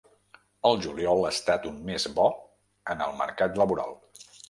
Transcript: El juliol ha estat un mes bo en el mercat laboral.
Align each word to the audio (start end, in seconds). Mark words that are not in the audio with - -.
El 0.69 0.79
juliol 0.85 1.21
ha 1.27 1.33
estat 1.37 1.69
un 1.73 1.79
mes 1.91 2.09
bo 2.17 2.27
en 2.97 3.07
el 3.11 3.17
mercat 3.25 3.65
laboral. 3.65 3.99